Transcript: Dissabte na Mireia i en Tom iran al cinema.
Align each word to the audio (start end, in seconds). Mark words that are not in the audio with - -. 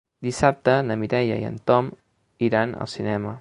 Dissabte 0.27 0.77
na 0.87 0.97
Mireia 1.01 1.37
i 1.43 1.47
en 1.51 1.59
Tom 1.71 1.91
iran 2.49 2.75
al 2.85 2.93
cinema. 2.97 3.29